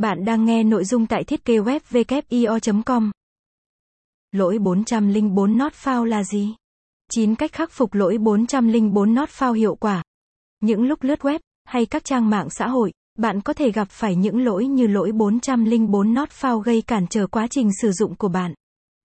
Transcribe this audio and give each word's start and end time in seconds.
Bạn 0.00 0.24
đang 0.24 0.44
nghe 0.44 0.62
nội 0.62 0.84
dung 0.84 1.06
tại 1.06 1.24
thiết 1.24 1.44
kế 1.44 1.58
web 1.58 2.82
com 2.86 3.10
Lỗi 4.32 4.58
404 4.58 5.58
not 5.58 5.72
found 5.72 6.04
là 6.04 6.24
gì? 6.24 6.54
9 7.12 7.34
cách 7.34 7.52
khắc 7.52 7.70
phục 7.70 7.94
lỗi 7.94 8.18
404 8.18 9.14
not 9.14 9.28
found 9.28 9.52
hiệu 9.52 9.74
quả. 9.74 10.02
Những 10.60 10.82
lúc 10.82 11.02
lướt 11.02 11.20
web, 11.20 11.38
hay 11.64 11.86
các 11.86 12.04
trang 12.04 12.30
mạng 12.30 12.50
xã 12.50 12.68
hội, 12.68 12.92
bạn 13.18 13.40
có 13.40 13.52
thể 13.52 13.72
gặp 13.72 13.88
phải 13.90 14.16
những 14.16 14.44
lỗi 14.44 14.66
như 14.66 14.86
lỗi 14.86 15.12
404 15.12 16.14
not 16.14 16.28
found 16.28 16.60
gây 16.60 16.82
cản 16.82 17.06
trở 17.10 17.26
quá 17.26 17.46
trình 17.50 17.70
sử 17.82 17.92
dụng 17.92 18.14
của 18.14 18.28
bạn. 18.28 18.54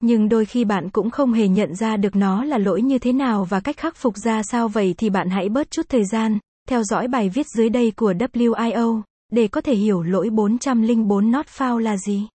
Nhưng 0.00 0.28
đôi 0.28 0.44
khi 0.44 0.64
bạn 0.64 0.90
cũng 0.90 1.10
không 1.10 1.32
hề 1.32 1.48
nhận 1.48 1.74
ra 1.74 1.96
được 1.96 2.16
nó 2.16 2.44
là 2.44 2.58
lỗi 2.58 2.82
như 2.82 2.98
thế 2.98 3.12
nào 3.12 3.44
và 3.44 3.60
cách 3.60 3.76
khắc 3.76 3.96
phục 3.96 4.16
ra 4.16 4.42
sao 4.42 4.68
vậy 4.68 4.94
thì 4.98 5.10
bạn 5.10 5.30
hãy 5.30 5.48
bớt 5.48 5.70
chút 5.70 5.86
thời 5.88 6.04
gian, 6.04 6.38
theo 6.68 6.82
dõi 6.82 7.08
bài 7.08 7.28
viết 7.28 7.46
dưới 7.56 7.68
đây 7.68 7.92
của 7.96 8.12
WIO 8.12 9.02
để 9.30 9.48
có 9.48 9.60
thể 9.60 9.74
hiểu 9.74 10.02
lỗi 10.02 10.30
404 10.30 11.30
not 11.30 11.46
found 11.46 11.78
là 11.78 11.96
gì. 11.96 12.28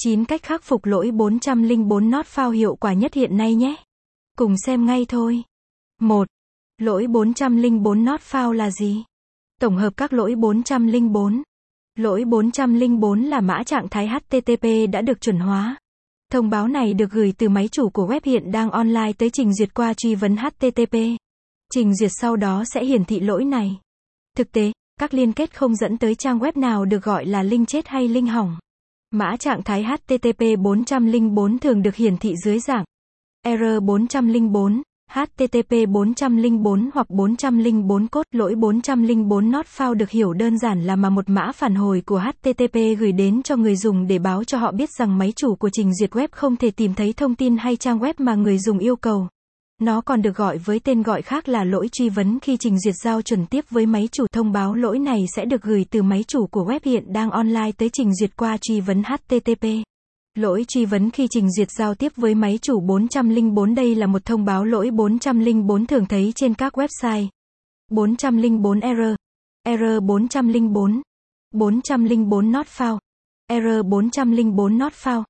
9 0.00 0.24
cách 0.24 0.42
khắc 0.42 0.62
phục 0.62 0.84
lỗi 0.84 1.10
404 1.10 2.10
not 2.10 2.26
found 2.26 2.50
hiệu 2.50 2.76
quả 2.76 2.92
nhất 2.92 3.14
hiện 3.14 3.36
nay 3.36 3.54
nhé. 3.54 3.76
Cùng 4.36 4.54
xem 4.66 4.86
ngay 4.86 5.06
thôi. 5.08 5.42
1. 6.00 6.28
Lỗi 6.78 7.06
404 7.06 8.04
not 8.04 8.20
found 8.20 8.52
là 8.52 8.70
gì? 8.70 9.04
Tổng 9.60 9.76
hợp 9.76 9.96
các 9.96 10.12
lỗi 10.12 10.34
404. 10.34 11.42
Lỗi 11.96 12.24
404 12.24 13.22
là 13.22 13.40
mã 13.40 13.62
trạng 13.62 13.88
thái 13.88 14.08
HTTP 14.08 14.64
đã 14.92 15.02
được 15.02 15.20
chuẩn 15.20 15.38
hóa. 15.38 15.76
Thông 16.32 16.50
báo 16.50 16.68
này 16.68 16.94
được 16.94 17.10
gửi 17.10 17.32
từ 17.38 17.48
máy 17.48 17.68
chủ 17.68 17.90
của 17.90 18.06
web 18.06 18.20
hiện 18.24 18.52
đang 18.52 18.70
online 18.70 19.12
tới 19.18 19.30
trình 19.30 19.54
duyệt 19.54 19.74
qua 19.74 19.94
truy 19.94 20.14
vấn 20.14 20.36
HTTP. 20.36 20.94
Trình 21.72 21.94
duyệt 21.94 22.10
sau 22.20 22.36
đó 22.36 22.64
sẽ 22.74 22.84
hiển 22.84 23.04
thị 23.04 23.20
lỗi 23.20 23.44
này. 23.44 23.78
Thực 24.36 24.52
tế, 24.52 24.72
các 24.98 25.14
liên 25.14 25.32
kết 25.32 25.56
không 25.56 25.74
dẫn 25.74 25.96
tới 25.96 26.14
trang 26.14 26.38
web 26.38 26.52
nào 26.54 26.84
được 26.84 27.04
gọi 27.04 27.26
là 27.26 27.42
link 27.42 27.68
chết 27.68 27.88
hay 27.88 28.08
link 28.08 28.30
hỏng. 28.30 28.56
Mã 29.10 29.36
trạng 29.36 29.62
thái 29.62 29.84
HTTP 29.84 30.42
404 30.58 31.58
thường 31.58 31.82
được 31.82 31.94
hiển 31.94 32.16
thị 32.16 32.34
dưới 32.44 32.60
dạng 32.60 32.84
Error 33.44 33.82
404, 33.82 34.82
HTTP 35.10 35.88
404 35.88 36.90
hoặc 36.94 37.10
404 37.10 38.06
cốt 38.08 38.26
lỗi 38.32 38.54
404 38.54 39.50
not 39.50 39.66
found 39.66 39.94
được 39.94 40.10
hiểu 40.10 40.32
đơn 40.32 40.58
giản 40.58 40.82
là 40.82 40.96
mà 40.96 41.10
một 41.10 41.28
mã 41.28 41.52
phản 41.54 41.74
hồi 41.74 42.02
của 42.06 42.18
HTTP 42.18 42.74
gửi 42.98 43.12
đến 43.12 43.42
cho 43.42 43.56
người 43.56 43.76
dùng 43.76 44.06
để 44.06 44.18
báo 44.18 44.44
cho 44.44 44.58
họ 44.58 44.72
biết 44.72 44.90
rằng 44.98 45.18
máy 45.18 45.32
chủ 45.36 45.54
của 45.54 45.70
trình 45.70 45.94
duyệt 45.94 46.10
web 46.10 46.28
không 46.30 46.56
thể 46.56 46.70
tìm 46.70 46.94
thấy 46.94 47.12
thông 47.12 47.34
tin 47.34 47.56
hay 47.56 47.76
trang 47.76 47.98
web 47.98 48.14
mà 48.18 48.34
người 48.34 48.58
dùng 48.58 48.78
yêu 48.78 48.96
cầu. 48.96 49.28
Nó 49.80 50.00
còn 50.00 50.22
được 50.22 50.36
gọi 50.36 50.58
với 50.58 50.78
tên 50.78 51.02
gọi 51.02 51.22
khác 51.22 51.48
là 51.48 51.64
lỗi 51.64 51.88
truy 51.92 52.08
vấn 52.08 52.40
khi 52.40 52.56
trình 52.60 52.78
duyệt 52.80 52.94
giao 53.04 53.22
chuẩn 53.22 53.46
tiếp 53.46 53.64
với 53.70 53.86
máy 53.86 54.08
chủ. 54.12 54.26
Thông 54.32 54.52
báo 54.52 54.74
lỗi 54.74 54.98
này 54.98 55.24
sẽ 55.36 55.44
được 55.44 55.62
gửi 55.62 55.86
từ 55.90 56.02
máy 56.02 56.24
chủ 56.28 56.46
của 56.46 56.64
web 56.64 56.80
hiện 56.84 57.12
đang 57.12 57.30
online 57.30 57.72
tới 57.76 57.88
trình 57.92 58.14
duyệt 58.14 58.36
qua 58.36 58.56
truy 58.60 58.80
vấn 58.80 59.02
HTTP. 59.02 59.66
Lỗi 60.34 60.64
truy 60.68 60.84
vấn 60.84 61.10
khi 61.10 61.26
trình 61.30 61.52
duyệt 61.52 61.68
giao 61.70 61.94
tiếp 61.94 62.12
với 62.16 62.34
máy 62.34 62.58
chủ 62.62 62.80
404 62.80 63.74
đây 63.74 63.94
là 63.94 64.06
một 64.06 64.24
thông 64.24 64.44
báo 64.44 64.64
lỗi 64.64 64.90
404 64.90 65.86
thường 65.86 66.06
thấy 66.06 66.32
trên 66.36 66.54
các 66.54 66.78
website. 66.78 67.26
404 67.90 68.80
error. 68.80 69.14
Error 69.62 70.02
404. 70.02 71.02
404 71.54 72.52
not 72.52 72.66
found. 72.66 72.98
Error 73.46 73.86
404 73.86 74.78
not 74.78 74.92
found. 74.92 75.22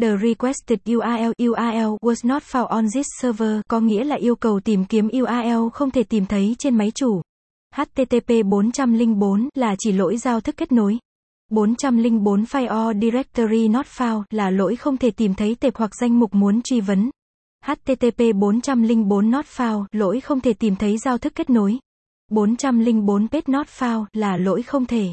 The 0.00 0.16
requested 0.16 0.78
URL 0.84 1.32
URL 1.38 1.96
was 2.00 2.24
not 2.24 2.42
found 2.42 2.66
on 2.66 2.84
this 2.94 3.06
server, 3.20 3.60
có 3.68 3.80
nghĩa 3.80 4.04
là 4.04 4.16
yêu 4.16 4.36
cầu 4.36 4.60
tìm 4.60 4.84
kiếm 4.84 5.08
URL 5.08 5.68
không 5.72 5.90
thể 5.90 6.02
tìm 6.02 6.26
thấy 6.26 6.56
trên 6.58 6.76
máy 6.76 6.90
chủ. 6.94 7.22
HTTP 7.76 8.32
404 8.44 9.48
là 9.54 9.74
chỉ 9.78 9.92
lỗi 9.92 10.16
giao 10.16 10.40
thức 10.40 10.56
kết 10.56 10.72
nối. 10.72 10.98
404 11.50 12.44
file 12.44 12.90
or 12.90 12.96
directory 13.02 13.68
not 13.68 13.86
found 13.86 14.22
là 14.30 14.50
lỗi 14.50 14.76
không 14.76 14.96
thể 14.96 15.10
tìm 15.10 15.34
thấy 15.34 15.54
tệp 15.54 15.76
hoặc 15.76 15.90
danh 16.00 16.18
mục 16.18 16.34
muốn 16.34 16.62
truy 16.62 16.80
vấn. 16.80 17.10
HTTP 17.66 18.22
404 18.34 19.30
not 19.30 19.46
found, 19.56 19.84
lỗi 19.92 20.20
không 20.20 20.40
thể 20.40 20.52
tìm 20.52 20.76
thấy 20.76 20.98
giao 20.98 21.18
thức 21.18 21.32
kết 21.34 21.50
nối. 21.50 21.78
404 22.30 23.28
page 23.28 23.44
not 23.46 23.66
found 23.78 24.04
là 24.12 24.36
lỗi 24.36 24.62
không 24.62 24.86
thể 24.86 25.08